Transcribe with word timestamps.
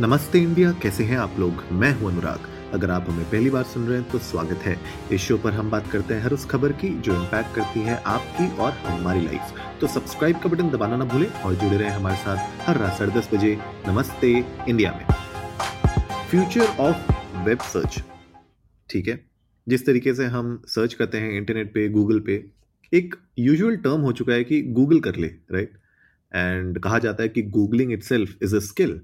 नमस्ते 0.00 0.38
इंडिया, 0.38 0.70
कैसे 0.72 1.04
हैं 1.04 1.16
आप 1.18 1.36
लोग? 1.38 1.62
मैं 1.72 1.90
हूँ 1.92 2.10
अनुराग। 2.10 2.40
अगर 2.74 2.90
आप 2.90 3.06
हमें 3.08 3.24
पहली 3.30 3.50
बार 3.50 3.62
सुन 3.62 3.86
रहे 3.86 3.98
हैं 3.98 4.10
तो 4.10 4.18
स्वागत 4.18 4.58
है। 4.62 4.76
इस 5.12 5.20
शो 5.20 5.36
पर 5.38 5.52
हम 5.52 5.70
बात 5.70 5.90
करते 5.90 6.14
हैं 6.14 6.22
हर 6.22 6.32
उस 6.32 6.44
खबर 6.46 6.72
की, 6.72 6.88
जो 6.88 7.14
इम्पैक्ट 7.14 7.54
करती 7.54 7.80
है 7.80 7.96
आपकी 8.06 8.46
और 8.56 8.72
हमारी 8.72 9.20
लाइफ 9.20 9.80
तो 9.80 9.86
सब्सक्राइब 9.86 10.38
का 10.38 10.48
बटन 10.48 10.70
दबाना 10.70 10.96
ना 10.96 11.04
भूलें 11.04 11.26
और 11.26 11.54
जुड़े 11.54 11.76
रहें 11.78 11.90
हमारे 11.90 12.16
साथ 12.16 12.68
हर 12.68 12.78
रात 12.78 12.98
साढ़े 12.98 13.12
दस 13.12 13.28
बजे। 13.34 13.56
नमस्ते 13.88 14.30
इंडिया 14.68 14.92
में। 14.92 15.04
फ्यूचर 16.30 16.76
ऑफ़ 16.80 17.12
वेब 17.44 17.58
सर्च 17.64 18.02
ठीक 18.90 19.08
है? 19.08 19.20
जिस 19.66 19.86
तरीके 19.86 20.14
से 20.14 20.26
हम 20.26 20.62
सर्च 20.68 20.94
करते 20.94 21.18
हैं 21.18 21.32
इंटरनेट 21.32 21.74
पे 21.74 21.88
गूगल 21.88 22.20
पे, 22.20 22.44
एक 22.92 23.16
यूजुअल 23.38 23.76
टर्म 23.78 24.00
हो 24.00 24.12
चुका 24.12 24.32
है 24.32 24.44
कि 24.44 24.62
गूगल 24.62 25.00
कर 25.00 25.16
ले 25.16 25.34
राइट 25.52 25.72
एंड 26.32 26.78
कहा 26.78 26.98
जाता 26.98 27.22
है 27.22 27.28
कि 27.28 27.42
Googling 27.42 27.92
itself 28.04 28.42
is 28.42 28.56
a 28.56 28.60
skill 28.62 29.00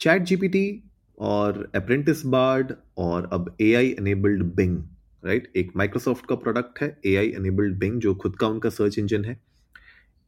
chat 0.00 0.22
GPT 0.22 0.82
और 1.18 1.70
अप्रेंटिस 1.74 2.24
बार्ड 2.26 2.72
और 2.98 3.28
अब 3.32 3.54
A 3.60 3.72
I 3.74 3.88
enabled 3.90 4.42
Bing 4.56 4.76
right 5.24 5.50
एक 5.56 5.72
माइक्रोसॉफ्ट 5.76 6.26
का 6.26 6.34
प्रोडक्ट 6.34 6.80
है 6.82 6.88
ए 7.06 7.14
आई 7.16 7.28
एनेबल्ड 7.28 7.78
बिंग 7.78 8.00
जो 8.00 8.14
खुद 8.14 8.36
का 8.36 8.46
उनका 8.46 8.68
सर्च 8.68 8.98
इंजन 8.98 9.24
है। 9.24 9.38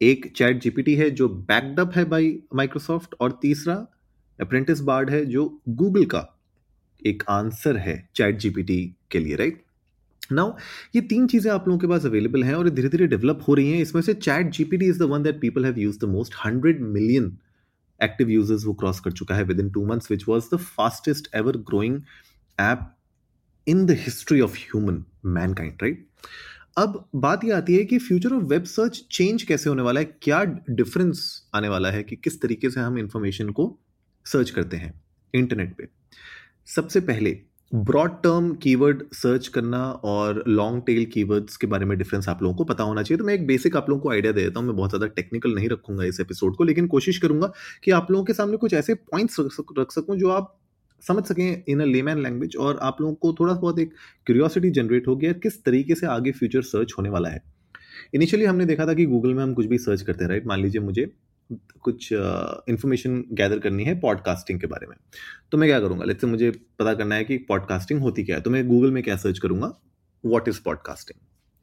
एक 0.00 0.30
चैट 0.37 0.61
जीपीटी 0.62 0.95
है 0.95 1.09
जो 1.11 1.28
बैकडअप 1.28 1.92
है 1.97 2.05
बाई 2.05 2.38
माइक्रोसॉफ्ट 2.55 3.14
और 3.20 3.38
तीसरा 3.42 3.74
अप्रेंटिस 4.38 4.80
बार्ड 4.80 5.11
है 5.11 5.24
जो 5.27 5.47
गूगल 5.69 6.05
का 6.05 6.27
एक 7.02 7.23
आंसर 7.28 7.77
है 7.77 7.97
चैट 8.14 8.39
जीपीटी 8.39 8.78
के 9.11 9.19
लिए 9.19 9.36
राइट 9.36 9.62
नाउ 10.33 10.52
ये 10.95 11.00
तीन 11.02 11.27
चीज़ें 11.27 11.50
आप 11.52 11.69
लोगों 11.69 11.78
के 11.78 11.86
पास 11.86 12.06
अवेलेबल 12.06 12.45
हैं 12.45 12.55
और 12.55 12.69
धीरे 12.70 12.89
धीरे 12.89 13.06
डेवलप 13.06 13.41
हो 13.48 13.55
रही 13.55 13.70
हैं। 13.70 13.80
इसमें 13.83 14.02
से 14.02 14.14
chat 14.14 14.50
GPT 14.50 14.86
is 14.86 14.98
the 14.98 15.09
one 15.11 15.23
that 15.23 15.41
people 15.41 15.64
have 15.64 15.78
used 15.78 16.00
the 16.00 16.09
most 16.09 16.34
hundred 16.45 16.80
million 16.80 17.36
active 18.02 18.30
users 18.30 18.65
वो 18.65 18.74
क्रॉस 18.74 19.01
कर 19.01 19.12
चुका 19.12 19.34
है 19.34 19.45
within 19.61 19.70
two 19.70 19.87
months 19.87 20.11
which 20.11 20.24
was 20.29 20.45
the 20.55 20.59
fastest 20.59 21.29
ever 21.34 21.56
growing 21.56 22.01
app 22.61 22.97
in 23.69 23.86
the 23.86 23.91
history 23.91 24.41
of 24.41 24.56
human 24.56 25.05
mankind 25.55 25.72
right 25.83 26.08
अब 26.78 27.08
बात 27.14 27.45
यह 27.45 27.56
आती 27.56 27.77
है 27.77 27.84
कि 27.84 27.98
future 27.98 28.33
of 28.33 28.42
web 28.42 28.64
search 28.64 29.05
change 29.12 29.42
कैसे 29.42 29.69
होने 29.69 29.83
वाला 29.83 30.00
है? 30.00 30.06
क्या 30.23 30.45
डिफरेंस 30.70 31.50
आने 31.55 31.69
वाला 31.69 31.91
है 31.91 32.03
कि 32.03 32.17
किस 32.17 32.41
तरीके 32.42 32.70
से 32.70 32.80
हम 32.80 32.98
इंफॉर्मेशन 32.98 33.50
को 33.50 33.78
सर्च 34.27 34.50
करते 34.50 34.77
हैं 34.77 35.03
इंटरनेट 35.34 35.77
पे? 35.77 35.89
सबसे 36.67 37.00
पहले 37.00 37.41
ब्रॉड 37.73 38.11
टर्म 38.23 38.53
कीवर्ड 38.62 39.03
सर्च 39.15 39.47
करना 39.48 39.78
और 40.05 40.42
लॉन्ग 40.48 40.83
टेल 40.87 41.05
कीवर्ड्स 41.12 41.56
के 41.56 41.67
बारे 41.67 41.84
में 41.87 41.97
डिफरेंस 41.98 42.29
आप 42.29 42.42
लोगों 42.42 42.55
को 42.56 42.64
पता 42.64 42.84
होना 42.84 43.03
चाहिए। 43.03 43.19
तो 43.19 43.25
मैं 43.25 43.34
एक 43.34 43.47
बेसिक 43.47 43.77
आप 43.77 43.89
लोगों 43.91 44.03
को 44.03 44.11
आइडिया 44.11 44.33
दे 44.33 44.42
देता 44.42 44.61
हूँ। 44.61 44.67
मैं 44.67 44.77
बहुत 44.77 44.91
ज़्यादा 44.91 45.06
टेक्निकल 45.09 45.55
नहीं 45.55 45.69
रखूँगा 45.69 46.05
इस 46.05 46.20
एपिसोड 46.20 46.56
को, 46.56 46.64
लेकिन 46.64 46.87
कोशिश 46.87 47.19
करूँगा 47.19 47.51
कि 47.84 47.91
आप 47.91 48.11
लोगों 48.11 48.25
के 48.25 48.33
सामने 48.33 48.56
कुछ 48.56 48.75
ऐसे 48.75 48.95
पॉइंट्स 48.95 49.37
रख 49.79 49.92
सकूँ 49.92 50.17
जो 50.17 50.31
आप 50.31 50.55
समझ 51.03 51.25
सकें 51.25 51.62
इन 51.69 51.81
अ 51.81 51.84
लेमैन 51.84 52.23
लैंग्वेज 52.23 52.56
और 52.56 52.79
आप 52.83 53.01
लोगों 53.01 53.14
को 53.14 53.33
थोड़ा 53.41 53.55
बहुत 53.55 53.79
एक 53.79 53.95
क्यूरियोसिटी 54.27 54.70
जनरेट 54.73 55.09
हो 55.09 55.17
गया 55.17 55.33
किस 55.42 55.62
तरीके 55.64 55.95
से 55.95 56.07
आगे 56.09 56.33
फ्यूचर 56.33 56.62
सर्च 56.64 56.95
होने 56.98 57.11
वाला 57.11 57.29
है। 57.29 57.42
इनिशियली 58.14 58.47
हमने 58.47 58.67
देखा 58.67 58.86
था 58.86 58.95
कि 58.95 59.07
गूगल 59.07 59.34
में 59.34 59.42
हम 59.42 59.55
कुछ 59.55 59.67
भी 59.67 59.79
सर्च 59.81 60.03
करते 60.03 60.25
हैं 60.25 60.29
राइट 60.31 60.47
मान 60.47 60.62
लीजिए 60.62 60.81
मुझे 60.83 61.11
कुछ 61.51 62.09
इंफॉर्मेशन 62.12 63.21
uh, 63.21 63.37
गैदर 63.37 63.59
करनी 63.59 63.85
है 63.85 63.98
पॉडकास्टिंग 64.01 64.61
के 64.61 64.67
बारे 64.67 64.87
में। 64.87 64.97
तो 65.53 65.59
मैं 65.59 65.69
क्या 65.69 65.81
करूँगा? 65.81 66.05
लेट्स 66.05 66.25
मुझे 66.25 66.51
पता 66.51 66.95
करना 66.95 67.15
है 67.15 67.25
कि 67.25 67.39
पॉडकास्टिंग 67.48 68.01
होती 68.01 68.25
क्या 68.25 68.37
है 68.37 68.43
तो 68.43 68.51
मैं 68.51 68.67
गूगल 68.69 68.91
में 68.91 69.03
क्या 69.03 69.17
सर्च 69.17 69.39
करूँगा? 69.39 69.73
व्हाट 70.25 70.48
इज़ 70.48 70.61
पॉडकास्टिंग 70.65 71.20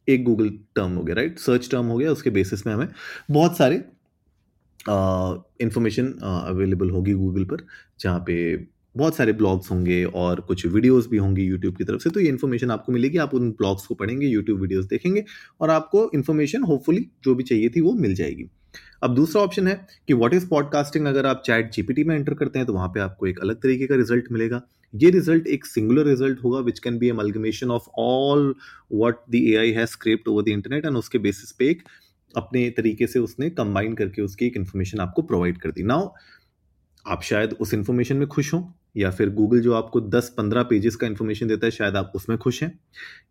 एक 0.08 0.24
गूगल 0.24 0.50
टर्म 0.76 0.92
हो 0.92 1.04
गया 1.04 1.16
राइट 1.16 1.40
सर्च 1.40 1.70
टर्म 1.72 1.86
हो 1.86 1.98
गया 1.98 2.12
उसके 2.12 2.30
बेसिस 2.30 2.66
में 2.68 2.74
हमें 2.74 2.88
बहुत 3.32 3.58
सारे 3.58 3.76
इंफॉर्मेशन 5.62 6.12
uh, 6.12 6.48
अवेलेबल 6.50 6.90
होगी 6.90 7.14
गूगल 7.14 7.44
पर 7.46 7.66
जहाँ 8.00 8.20
पे 8.20 8.36
बहुत 8.98 9.16
सारे 9.16 9.34
ब्लॉग्स 9.34 9.70
होंगे 9.72 10.04
और 10.04 10.40
कुछ 10.42 10.66
वीडियोस 10.66 11.08
भी 11.08 11.18
होंगी 11.18 11.44
यूट्यूब 11.44 11.76
की 11.76 11.84
तरफ़ 11.84 12.02
से। 12.02 12.10
तो 12.10 12.20
ये 12.20 12.30
इन्फॉर्मेशन 12.30 12.72
आपको 12.72 12.92
मिलेगी 12.92 13.18
आप 13.18 13.34
उन 13.34 13.52
ब्लॉग्स 13.52 13.86
को 13.86 13.96
पढ़ेंगे 13.96 14.28
यूट्यूब 14.28 14.62
वीडियोस 14.62 14.86
देखेंगे 14.86 15.24
और 15.62 15.70
आपको 15.70 16.10
इन्फॉर्मेशन 16.14 16.64
होपफुली 16.64 17.06
जो 17.24 17.36
भी 17.36 17.44
चाहिए 17.44 17.70
थी 17.70 17.82
वो 17.82 17.94
मिल 17.96 18.16
जाएगी। 18.16 18.50
अब 19.04 19.16
दूसरा 19.16 19.42
ऑप्शन 19.42 19.68
है 19.68 19.76
कि 20.08 20.14
व्हाट 20.14 20.34
इज़ 20.34 20.48
पॉडकास्टिंग 20.48 21.06
अगर 21.08 21.26
आप 21.26 21.42
चैट 21.46 21.72
जीपीटी 21.72 22.04
में 22.04 22.16
एंटर 22.16 22.34
करते 22.34 22.60
हैं 22.60 22.66
तो 22.66 22.74
वहाँ 22.74 22.88
पे 22.88 23.00
आपको 23.00 23.28
एक 23.28 23.40
अलग 23.40 23.62
तरीके 23.62 23.88
का 23.88 23.96
रिज़ल्ट 23.96 24.32
मिलेगा। 24.32 24.62
ये 24.94 25.10
रिज़ल्ट 25.10 25.48
एक 25.48 25.66
सिंगुलर 25.66 26.06
रिज़ल्ट 26.06 26.44
होगा 26.44 26.60
which 26.60 26.80
can 26.80 26.98
be 26.98 27.10
amalgamation 27.10 27.72
of 27.72 27.88
all 28.00 28.54
what 28.92 29.20
the 29.32 29.36
AI 29.36 29.72
has 29.72 29.90
scraped 29.90 30.28
over 30.28 30.44
the 30.44 30.48
internet 30.48 30.86
and 30.86 30.98
उसके 30.98 31.18
बेसिस 31.20 31.52
पे 31.52 31.70
एक 31.70 31.84
अपने 32.38 32.70
तरीके 32.78 33.08
से 33.08 33.20
उसने 33.20 33.50
कंबाइन 33.50 33.94
करके 33.96 34.22
उसकी 34.22 34.46
एक 34.46 34.58
इन्फॉर्मेशन 34.58 35.00
आपको 35.00 35.22
प्रोवाइड 35.22 35.58
कर 35.58 35.72
दी। 35.72 35.84
नाउ 35.84 36.10
आप 37.06 37.22
शायद 37.24 37.54
उस 37.60 37.74
इन्फॉर्मेशन 37.74 38.18
में 38.18 38.28
खुश 38.28 38.54
हों। 38.54 38.62
या 38.96 39.12
फिर 39.12 39.30
गूगल 39.30 39.60
जो 39.62 39.74
आपको 39.74 40.02
10-15 40.02 40.64
पेजेस 40.64 40.96
का 40.96 41.08
इन्फॉर्मेशन 41.08 41.48
देता 41.48 41.66
है, 41.68 41.72
शायद 41.72 41.96
आप 41.96 42.12
उसमें 42.16 42.38
खुश 42.38 42.62
हैं। 42.64 42.72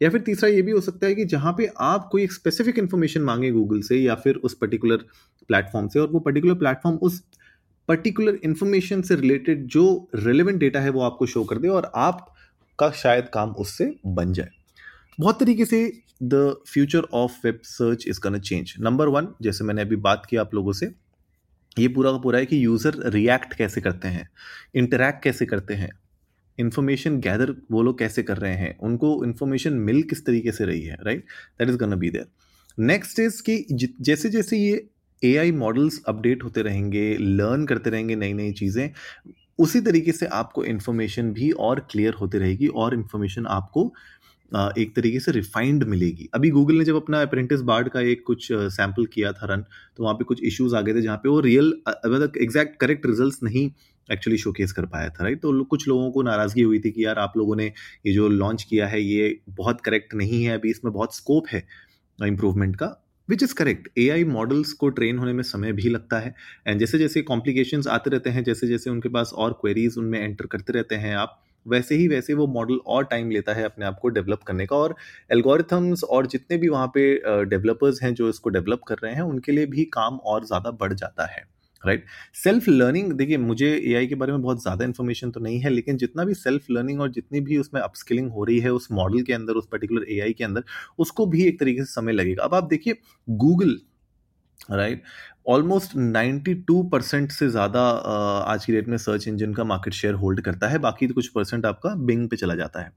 या 0.02 0.10
फिर 0.10 0.20
तीसरा 0.20 0.48
ये 0.50 0.62
भी 0.62 0.72
हो 0.72 0.80
सकता 0.80 1.06
है 1.06 1.14
कि 1.14 1.24
जहाँ 1.24 1.52
पे 1.52 1.68
आप 1.80 2.08
कोई 2.12 2.22
एक 2.24 2.32
स्पेसिफिक 2.32 2.78
इन्फॉर्मेशन 2.78 3.22
मांगे 3.22 3.50
गूगल 3.50 3.80
से 3.80 3.96
या 3.96 4.14
फिर 4.14 4.34
उस 4.34 4.54
पर्टिकुलर 4.54 4.96
प्लेटफॉर्म 5.48 5.88
से 5.88 6.00
और 6.00 6.10
वो 6.10 6.20
पर्टिकुलर 6.20 6.54
प्लेटफॉर्म 6.54 6.96
उस 6.98 7.22
पर्टिकुलर 7.88 8.38
इन्फॉर्मेशन 8.44 9.02
से 9.02 9.16
रिलेटेड 9.16 9.66
जो 9.66 9.84
रिलेवेंट 10.14 10.58
डेटा 10.60 10.80
है 10.80 10.90
वो 10.90 11.02
आपको 11.02 11.26
शो 11.26 11.44
कर 11.44 11.58
दे 11.58 11.68
और 11.68 11.90
आपका 11.96 12.90
शायद 12.92 13.28
काम 13.34 13.50
उससे 13.58 13.94
बन 14.06 14.32
जाए। 14.32 14.48
बहुत 15.20 15.40
तरीके 15.40 15.64
से 15.64 15.80
the 16.22 16.54
future 16.68 17.06
of 17.14 17.32
web 17.44 17.60
search 17.64 18.04
is 18.08 18.20
gonna 18.20 18.38
change 18.40 18.74
number 18.80 19.08
one 19.08 19.28
जैसे 19.42 19.64
मैंने 19.64 19.82
अभी 19.82 19.96
बात 19.98 20.26
की 20.30 20.36
आप 20.36 20.54
लोगों 20.54 20.72
से 20.72 20.90
ये 21.78 21.88
पूरा 21.88 22.12
का 22.12 22.18
पूरा 22.18 22.38
है 22.38 22.46
कि 22.46 22.64
यूज़र 22.64 22.94
रिएक्ट 23.06 23.54
कैसे 23.54 23.80
करते 23.80 24.08
हैं 24.08 24.30
इंटरैक्ट 24.74 25.22
कैसे 25.22 25.46
करते 25.46 25.74
हैं 25.74 25.90
इन्फॉर्मेशन 26.58 27.20
गैदर 27.20 27.54
वो 27.70 27.82
लोग 27.82 27.98
कैसे 27.98 28.22
कर 28.22 28.36
रहे 28.36 28.54
हैं, 28.54 28.78
उनको 28.78 29.24
इन्फॉर्मेशन 29.24 29.72
मिल 29.72 30.02
किस 30.02 30.26
तरीके 30.26 30.52
से 30.52 30.64
रही 30.64 30.82
है 30.82 30.96
right 31.02 31.24
that 31.58 31.68
is 31.68 31.76
gonna 31.76 31.94
be 31.94 32.10
there 32.10 32.26
next 32.78 33.18
is 33.18 33.42
कि 33.42 33.66
जैसे 34.00 34.30
जैसे 34.30 34.58
ये 34.58 34.88
ए 35.24 35.36
आई 35.36 35.52
मॉडल्स 35.52 36.02
अपडेट 36.08 36.44
होते 36.44 36.62
रहेंगे 36.62 37.16
लर्न 37.20 37.66
करते 37.66 37.90
रहेंगे 37.90 38.16
नई 38.16 38.32
नई 38.32 38.52
चीज़ें, 38.52 38.90
उसी 39.58 39.80
तरीके 39.80 40.12
से 40.12 40.26
आपको 40.26 40.64
इन्फॉर्मेशन 40.64 41.32
भी 41.32 41.50
और 41.50 41.80
क्लियर 41.90 42.14
होती 42.14 42.38
रहेगी 42.38 42.66
और 42.66 42.94
इन्फॉर्मेशन 42.94 43.46
आपको 43.46 43.94
एक 44.52 44.94
तरीके 44.96 45.20
से 45.20 45.32
रिफाइंड 45.32 45.84
मिलेगी। 45.84 46.28
अभी 46.34 46.50
गूगल 46.50 46.74
ने 46.74 46.84
जब 46.84 46.96
अपना 46.96 47.20
अप्रेंटिस 47.22 47.60
बार्ड 47.62 47.88
का 47.88 48.00
एक 48.02 48.22
कुछ 48.26 48.46
सैंपल 48.52 49.06
किया 49.06 49.32
था 49.32 49.46
रन 49.46 49.64
तो 49.96 50.02
वहाँ 50.02 50.14
पे 50.14 50.24
कुछ 50.24 50.42
इश्यूज़ 50.42 50.76
आ 50.76 50.80
गए 50.80 50.94
थे 50.94 51.02
जहाँ 51.02 51.16
पे 51.16 51.28
वो 51.28 51.40
रियल 51.40 51.72
मतलब 51.88 52.36
एग्जैक्ट 52.42 52.78
करेक्ट 52.80 53.06
रिजल्ट्स 53.06 53.42
नहीं 53.42 53.70
एक्चुअली 54.08 54.38
शोकेस 54.38 54.72
कर 54.72 54.86
पाया 54.86 55.08
था 55.10 55.24
राइट 55.24 55.40
तो 55.42 55.64
कुछ 55.66 55.86
लोगों 55.88 56.10
को 56.10 56.22
नाराज़गी 56.22 56.62
हुई 56.62 56.78
थी 56.80 56.90
कि 56.90 57.04
यार 57.04 57.18
आप 57.18 57.32
लोगों 57.36 57.56
ने 57.56 57.66
ये 58.06 58.12
जो 58.12 58.28
लॉन्च 58.28 58.62
किया 58.62 58.86
है, 58.86 59.02
ये 59.02 59.38
बहुत 59.50 59.80
करेक्ट 59.80 60.14
नहीं 60.14 60.42
है, 60.44 60.54
अभी 60.54 60.70
इसमें 60.70 60.92
बहुत 60.92 61.16
स्कोप 61.16 61.48
है 61.48 61.62
इंप्रूवमेंट 62.18 62.76
का 62.76 62.86
which 63.28 63.42
is 63.42 63.54
correct 63.54 63.88
A 63.98 64.08
I 64.08 64.24
models 64.24 64.72
को 64.72 64.88
ट्रेन 64.88 65.18
होने 65.18 65.32
में 65.32 65.42
समय 65.42 65.72
भी 65.72 65.88
लगता 65.88 66.18
है 66.18 66.34
एंड 66.66 66.80
जैसे 66.80 66.98
जैसे 66.98 67.22
कॉम्प्लिकेशंस 67.22 67.86
आते 67.88 68.10
रहते 68.10 68.30
हैं 68.30 68.44
जैसे 68.44 68.66
जैसे 68.66 68.90
उनके 68.90 69.08
पास 69.08 69.32
और 69.34 69.52
क्वेरीज 69.52 69.98
उनमें 69.98 70.18
एंटर 70.20 70.46
करते 70.46 70.72
रहते 70.72 70.94
हैं 70.94 71.14
आप 71.16 71.40
वैसे 71.68 71.94
ही 71.94 72.08
वैसे 72.08 72.34
वो 72.34 72.46
मॉडल 72.48 72.78
और 72.86 73.04
टाइम 73.06 73.30
लेता 73.30 73.52
है 73.54 73.64
अपने 73.64 73.86
आप 73.86 73.98
को 74.02 74.08
डेवलप 74.10 74.42
करने 74.42 74.66
का 74.66 74.76
और 74.76 74.94
एल्गोरिथम्स 75.32 76.04
और 76.04 76.26
जितने 76.28 76.56
भी 76.56 76.68
वहाँ 76.68 76.90
पे 76.94 77.44
डेवलपर्स 77.46 78.02
हैं 78.02 78.14
जो 78.14 78.28
इसको 78.28 78.50
डेवलप 78.50 78.82
कर 78.88 78.96
रहे 79.02 79.14
हैं, 79.14 79.22
उनके 79.22 79.52
लिए 79.52 79.66
भी 79.66 79.84
काम 79.92 80.16
और 80.16 80.44
ज़्यादा 80.46 80.70
बढ़ 80.72 80.92
जाता 80.94 81.26
है 81.26 81.46
राइट 81.84 82.04
सेल्फ 82.34 82.68
लर्निंग 82.68 83.12
देखिए 83.12 83.36
मुझे 83.38 83.66
एआई 83.86 84.06
के 84.06 84.14
बारे 84.14 84.32
में 84.32 84.42
बहुत 84.42 84.62
ज़्यादा 84.62 84.84
इन्फॉर्मेशन 84.84 85.30
तो 85.30 85.40
नहीं 85.40 85.58
है, 85.60 85.70
लेकिन 85.70 85.96
जितना 85.96 86.24
भी 86.24 86.34
सेल्फ 86.34 86.70
लर्निंग 86.70 87.00
और 87.00 87.10
जितनी 87.12 87.40
भी 87.40 87.58
उसमें 87.58 87.80
अपस्किलिंग 87.80 88.30
हो 88.30 88.44
रही 88.44 88.58
है 88.60 88.72
उस 88.72 88.88
मॉडल 88.92 89.22
के 89.22 89.32
अंदर, 89.32 89.52
उस 89.52 89.68
पर्टिकुलर 89.72 90.06
एआई 90.10 90.32
के 90.32 90.44
अंदर, 90.44 90.64
उसको 90.98 91.26
भी 91.26 91.44
एक 91.44 91.60
तरीके 91.60 91.84
से 91.84 91.92
समय 91.92 92.12
लगेगा। 92.12 92.44
अब 92.44 92.54
आप 92.54 92.64
देखिए 92.66 92.96
गूगल 93.28 93.78
राइट 94.70 95.02
ऑलमोस्ट 95.48 95.92
92 95.96 96.82
परसेंट 96.92 97.30
से 97.32 97.48
ज़्यादा 97.48 97.82
आज 97.82 98.64
की 98.64 98.72
डेट 98.72 98.88
में 98.88 98.96
सर्च 98.98 99.26
इंजन 99.28 99.52
का 99.54 99.64
मार्केट 99.64 99.92
शेयर 99.94 100.14
होल्ड 100.14 100.40
करता 100.40 100.68
है, 100.68 100.78
बाकी 100.78 101.06
तो 101.06 101.14
कुछ 101.14 101.28
परसेंट 101.28 101.66
आपका 101.66 101.94
बिंग 102.06 102.28
पे 102.28 102.36
चला 102.36 102.54
जाता 102.54 102.80
है। 102.80 102.90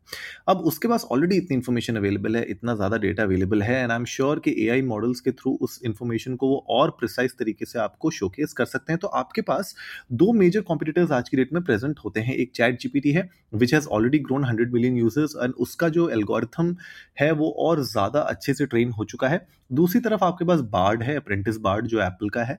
अब 0.50 0.58
उसके 0.62 0.88
पास 0.88 1.06
ऑलरेडी 1.12 1.38
इतनी 1.38 1.56
इन्फॉर्मेशन 1.58 1.96
अवेलेबल 1.96 2.36
है, 2.36 2.44
इतना 2.46 2.76
ज़्यादा 2.76 2.98
डेटा 2.98 3.24
अवेलेबल 3.24 3.62
है 3.64 3.82
एंड 3.82 3.92
आई 3.92 3.98
एम 3.98 4.06
श्योर 4.06 4.40
कि 4.40 4.56
ए 4.70 4.82
मॉडल्स 4.84 5.20
के 5.20 5.32
थ्रू 5.32 5.58
उस 5.62 5.80
इन्फॉर्मेशन 5.86 6.36
को 6.36 6.48
वो 6.48 6.58
और 6.70 6.90
प्रिसाइज 7.00 7.38
तरीके 7.40 7.66
से 7.66 7.80
आपको 7.80 8.12
शोकेस 8.12 8.54
कर 8.54 8.66
सकते 8.66 8.94
हैं। 8.94 9.00
तो 9.00 9.08
आपके 9.22 9.42
पास 9.44 9.74
दो 10.14 10.32
मेजर 10.34 10.62
कॉम्पिटिटर्स 10.64 11.12
आज 11.12 11.30
की 11.30 11.38
डेट 11.38 11.54
में 11.54 11.64
प्रेजेंट 11.64 12.00
होते 12.06 12.20
हैं। 12.20 12.36
एक 12.36 12.52
चैट 12.56 12.80
जीपीटी 12.82 13.12
है 13.12 13.30
which 13.56 13.74
has 13.74 13.88
already 13.90 14.20
grown 14.20 14.46
hundred 14.46 14.74
million 14.74 14.98
users 14.98 15.36
and 15.44 15.54
उसका 15.60 15.90
जो 15.92 16.10
एल्गोरिथम 16.10 16.76
है 17.20 17.32
वो 17.34 17.56
और 17.60 17.84
ज़्यादा 17.86 18.20
अच्छे 18.22 18.54
से 18.54 18.66
ट्रेन 18.66 18.92
हो 18.92 19.06
चुका 19.06 19.28
है। 19.28 19.46
दूसरी 19.72 20.00
तरफ़ 20.02 20.24
आपके 20.24 20.46
पास 20.46 20.60
बार्ड 20.72 21.04
है 21.04 21.16
अप्रेंटिस 21.16 21.58
बार्ड 21.60 21.86
जो 21.88 22.02
एप्पल 22.02 22.30
का 22.30 22.41
है 22.44 22.58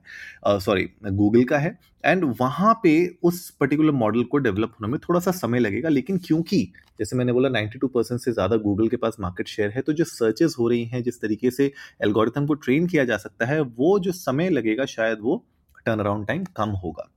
सॉरी 0.59 0.89
गूगल 1.05 1.43
का 1.43 1.57
है 1.57 1.77
एंड 2.03 2.23
वहाँ 2.39 2.73
पे 2.83 2.93
उस 3.23 3.49
पर्टिकुलर 3.59 3.91
मॉडल 3.93 4.23
को 4.23 4.37
डेवलप 4.39 4.71
होने 4.71 4.91
में 4.91 4.99
थोड़ा 4.99 5.19
सा 5.19 5.31
समय 5.33 5.59
लगेगा, 5.59 5.89
लेकिन 5.89 6.17
क्योंकि 6.17 6.61
जैसे 6.99 7.15
मैंने 7.15 7.33
बोला 7.33 7.49
92 7.51 7.87
परसेंट 7.87 8.19
से 8.21 8.31
ज़्यादा 8.31 8.55
गूगल 8.57 8.87
के 8.87 8.97
पास 8.97 9.15
मार्केट 9.19 9.47
शेयर 9.47 9.71
है 9.71 9.81
तो 9.81 9.93
जो 9.93 10.03
सर्चेस 10.05 10.55
हो 10.59 10.67
रही 10.69 10.83
हैं, 10.85 11.03
जिस 11.03 11.21
तरीके 11.21 11.51
से 11.51 11.71
एल्गोरिथम 12.03 12.45
को 12.47 12.53
ट्रेन 12.55 12.87
किया 12.87 13.03
जा 13.05 13.17
सकता 13.17 13.45
है, 13.45 13.59
वो 13.61 13.97
जो 13.99 14.11
समय 14.13 14.49
लगेगा 14.49 14.85
शायद 14.87 15.19
वो 15.21 15.43
टर्न 15.85 15.99
अराउंड 15.99 16.27
टाइम 16.27 16.43
कम 16.57 16.69
होगा। 16.83 17.09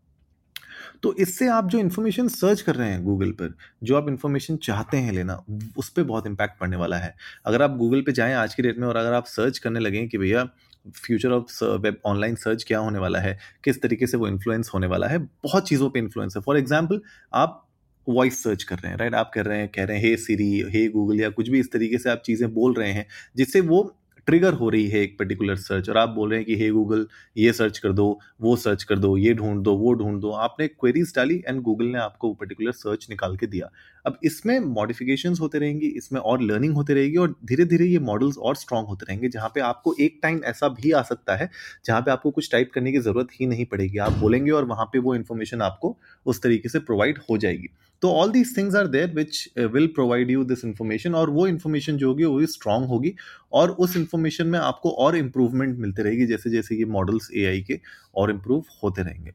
तो 1.02 1.12
इससे 1.14 1.46
आप 1.48 1.68
जो 1.68 1.78
इन्फॉर्मेशन 1.78 2.28
सर्च 2.28 2.60
कर 2.60 2.74
रहे 2.74 2.90
हैं 2.90 3.02
गूगल 3.04 3.30
पर, 3.32 3.54
जो 3.82 3.96
आप 3.96 4.08
इन्फॉर्मेशन 4.08 4.56
चाहते 4.58 4.96
हैं 4.96 5.12
लेना, 5.12 5.36
उस 5.76 5.88
पर 5.88 6.02
बहुत 6.04 6.26
इम्पैक्ट 6.26 6.58
पड़ने 6.60 6.76
वाला 6.76 6.96
है। 6.98 7.14
अगर 7.46 7.62
आप 7.62 7.76
गूगल 7.76 8.02
पे 8.02 8.12
जाएँ 8.12 8.34
आज 8.34 8.54
की 8.54 8.62
डेट 8.62 8.78
में 8.78 8.86
और 8.88 8.96
अगर 8.96 9.12
आप 9.12 9.26
सर्च 9.26 9.58
करने 9.58 9.80
लगें 9.80 10.08
कि 10.08 10.18
भैया 10.18 10.48
future 10.96 11.30
of 11.30 11.64
web 11.64 11.98
online 12.06 12.34
search 12.36 12.64
क्या 12.64 12.78
होने 12.78 12.98
वाला 12.98 13.18
है, 13.18 13.36
किस 13.64 13.82
तरीके 13.82 14.06
से 14.06 14.16
वो 14.16 14.28
इन्फ्लुएंस 14.28 14.70
होने 14.74 14.86
वाला 14.86 15.06
है, 15.06 15.18
बहुत 15.18 15.68
चीज़ों 15.68 15.90
पे 15.90 15.98
इन्फ्लुएंस 15.98 16.36
है। 16.36 16.42
फॉर 16.42 16.58
एग्ज़ाम्पल 16.58 17.00
आप 17.34 17.62
वॉइस 18.06 18.42
सर्च 18.42 18.62
कर 18.62 18.76
रहे 18.76 18.90
हैं 18.92 18.98
राइट 18.98 19.14
आप 19.14 19.30
कर 19.34 19.46
रहे 19.46 19.58
हैं, 19.58 19.68
कह 19.68 19.84
रहे 19.84 19.98
हैं, 19.98 20.04
हे 20.04 20.16
सीरी 20.16 20.50
हे 20.70 20.86
गूगल 20.88 21.20
या 21.20 21.30
कुछ 21.30 21.48
भी 21.48 21.60
इस 21.60 21.72
तरीके 21.72 21.98
से 21.98 22.10
आप 22.10 22.22
चीज़ें 22.26 22.52
बोल 22.54 22.74
रहे 22.74 22.92
हैं, 22.92 23.06
जिससे 23.36 23.60
वो 23.62 23.82
ट्रिगर 24.28 24.52
हो 24.52 24.68
रही 24.68 24.86
है 24.88 25.00
एक 25.00 25.18
पर्टिकुलर 25.18 25.56
सर्च 25.56 25.88
और 25.90 25.98
आप 25.98 26.08
बोल 26.08 26.30
रहे 26.30 26.38
हैं 26.38 26.46
कि, 26.46 26.54
हे 26.56 26.70
गूगल 26.70 27.06
ये 27.36 27.52
सर्च 27.52 27.78
कर 27.78 27.92
दो, 27.92 28.18
वो 28.40 28.54
सर्च 28.56 28.82
कर 28.84 28.98
दो, 28.98 29.16
ये 29.16 29.34
ढूंढ 29.34 29.62
दो, 29.62 29.74
वो 29.76 29.92
ढूंढ 29.94 30.20
दो। 30.20 30.30
आपने 30.38 30.66
क्वेरीज 30.68 31.12
डाली 31.16 31.36
एंड 31.48 31.60
गूगल 31.60 31.86
ने 31.86 31.98
आपको 31.98 32.28
वो 32.28 32.34
पर्टिकुलर 32.34 32.72
सर्च 32.72 33.06
निकाल 33.10 33.36
के 33.36 33.46
दिया। 33.46 33.70
अब 34.06 34.18
इसमें 34.24 34.58
मॉडिफिकेशन 34.60 35.34
होते 35.40 35.58
रहेंगी, 35.58 35.86
इसमें 35.88 36.20
और 36.20 36.42
लर्निंग 36.42 36.74
होते 36.74 36.94
रहेगी 36.94 37.16
और 37.16 37.34
धीरे 37.44 37.64
धीरे 37.64 37.86
ये 37.86 37.98
मॉडल्स 38.00 38.36
और 38.38 38.56
स्ट्रांग 38.56 38.86
होते 38.86 39.06
रहेंगे, 39.08 39.28
जहाँ 39.28 39.48
पे 39.54 39.60
आपको 39.62 39.94
एक 40.00 40.18
टाइम 40.22 40.40
ऐसा 40.44 40.68
भी 40.70 40.90
आ 40.92 41.02
सकता 41.04 41.36
है, 41.36 41.50
जहाँ 41.84 42.00
पे 42.00 42.10
आपको 42.10 42.30
कुछ 42.30 42.50
टाइप 42.52 42.70
करने 42.74 42.92
की 42.92 42.98
ज़रूरत 43.00 43.28
ही 43.32 43.46
नहीं 43.46 43.64
पड़ेगी। 43.66 43.98
आप 44.00 44.12
बोलेंगे 44.20 44.50
और 44.50 44.64
वहाँ 44.66 44.84
पे 44.92 44.98
वो 44.98 45.14
इन्फॉर्मेशन 45.14 45.62
आपको 45.62 45.96
उस 46.26 46.42
तरीके 46.42 46.68
से 46.68 46.78
प्रोवाइड 46.80 47.18
हो 47.30 47.38
जाएगी। 47.38 47.68
तो 48.02 48.10
all 48.12 48.30
these 48.30 48.56
things 48.56 48.74
are 48.76 48.86
there 48.88 49.12
which 49.14 49.48
will 49.58 49.86
provide 49.94 50.30
you 50.30 50.44
this 50.44 50.64
information 50.64 51.14
और 51.14 51.30
वो 51.30 51.46
इन्फॉर्मेशन 51.46 51.96
जो 51.96 52.08
होगी, 52.08 52.24
वो 52.24 52.36
भी 52.36 52.46
स्ट्रांग 52.46 52.84
होगी 52.86 53.14
और 53.52 53.70
उस 53.70 53.96
इन्फॉर्मेशन 53.96 54.46
में 54.46 54.58
आपको 54.58 54.90
और 54.90 55.16
इम्प्रूवमेंट 55.16 55.78
मिलते 55.78 56.02
रहेगी 56.02 56.26
जैसे 56.26 56.50
जैसे 56.50 56.76
ये 56.76 56.84
मॉडल्स 56.90 57.28
एआई 57.34 57.60
के 57.62 57.80
और 58.16 58.30
इम्प्रूव 58.30 58.64
होते 58.82 59.02
रहेंगे। 59.02 59.32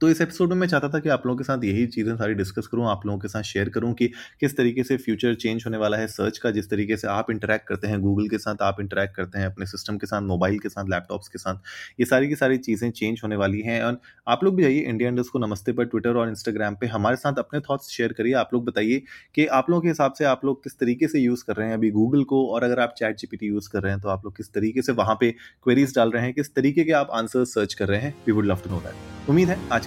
तो 0.00 0.08
इस 0.08 0.20
एपिसोड 0.20 0.48
में 0.48 0.56
मैं 0.56 0.66
चाहता 0.68 0.88
था 0.88 0.98
कि 0.98 1.08
आप 1.08 1.24
लोगों 1.26 1.36
के 1.38 1.44
साथ 1.44 1.64
यही 1.64 1.86
चीज़ें 1.86 2.16
सारी 2.16 2.34
डिस्कस 2.34 2.66
करूँ, 2.66 2.86
आप 2.88 3.06
लोगों 3.06 3.18
के 3.18 3.28
साथ 3.28 3.42
शेयर 3.42 3.68
करूँ 3.68 3.92
कि 3.94 4.06
किस 4.40 4.56
तरीके 4.56 4.82
से 4.84 4.96
फ्यूचर 4.96 5.34
चेंज 5.34 5.62
होने 5.66 5.78
वाला 5.78 5.96
है 5.96 6.06
सर्च 6.06 6.36
का, 6.38 6.50
जिस 6.50 6.68
तरीके 6.70 6.96
से 6.96 7.08
आप 7.08 7.30
इंटरेक्ट 7.30 7.66
करते 7.68 7.88
हैं 7.88 8.00
गूगल 8.00 8.28
के 8.28 8.38
साथ 8.38 8.62
आप 8.62 8.76
इंटरेक्ट 8.80 9.14
करते 9.16 9.38
हैं, 9.38 9.46
अपने 9.46 9.66
सिस्टम 9.66 9.96
के 9.98 10.06
साथ 10.06 10.22
मोबाइल 10.22 10.58
के 10.58 10.68
साथ 10.68 10.90
लैपटॉप्स 10.90 11.28
के 11.28 11.38
साथ, 11.38 11.56
ये 12.00 12.06
सारी 12.06 12.28
की 12.28 12.36
सारी 12.36 12.58
चीज़ें 12.58 12.90
चेंज 12.90 13.20
होने 13.24 13.36
वाली 13.36 13.60
हैं। 13.60 13.82
और 13.82 14.00
आप 14.28 14.44
लोग 14.44 14.54
भी 14.56 14.62
जाइए 14.62 14.80
इंडिया 14.80 15.10
इंडस्ट 15.10 15.32
को 15.32 15.38
नमस्ते 15.38 15.72
पर 15.72 15.84
ट्विटर 15.86 16.16
और 16.16 16.28
इंस्टाग्राम 16.28 16.74
पर 16.74 16.86
हमारे 16.88 17.16
साथ 17.16 17.38
अपने 17.38 17.60
थॉट्स 17.60 17.90
शेयर 17.90 18.12
करिए। 18.12 18.34
आप 18.34 18.54
लोग 18.54 18.64
बताइए 18.64 19.02
कि 19.34 19.46
आप 19.48 19.70
लोगों 19.70 19.82
के 19.82 19.88
हिसाब 19.88 20.12
से 20.12 20.24
आप 20.26 20.44
लोग 20.44 20.62
किस 20.62 20.78
तरीके 20.78 21.08
से 21.08 21.20
यूज़ 21.20 21.44
कर 21.46 21.56
रहे 21.56 21.68
हैं 21.68 21.74
अभी 21.74 21.90
गूगल 21.90 22.24
को 22.24 22.46
और 22.46 22.64
अगर 22.64 22.80
आप 22.80 22.94
चैट 22.98 23.18
जीपीटी 23.18 23.46
यूज़ 23.46 23.70
कर 23.72 23.82
रहे 23.82 23.92
हैं 23.92 24.00
तो 24.00 24.08
आप 24.08 24.24
लोग 24.24 24.36
किस 24.36 24.52
तरीके 24.54 24.82
से 24.82 24.92
वहाँ 24.94 25.16
पे 25.20 25.30
क्वेरीज 25.64 25.94
डाल 25.96 26.10
रहे 26.10 26.22
हैं, 26.22 26.32
किस 26.34 26.54
तरीके 26.54 26.84
के 26.84 26.92
आप 26.94 27.10
आंसर 27.14 27.44
सर्च 27.48 27.74
कर 27.74 27.88
रहे 27.88 28.00
हैं 28.00 28.14
we 28.26 28.32
would 28.32 28.46
love 28.46 28.60
to 28.64 28.70
know 28.70 28.80
that 28.80 29.30
उम्मीद 29.30 29.48
है 29.48 29.58
आज 29.72 29.86